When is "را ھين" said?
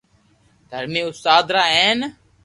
1.55-1.99